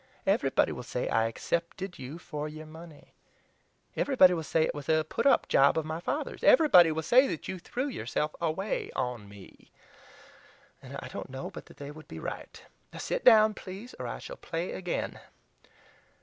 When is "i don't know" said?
10.99-11.51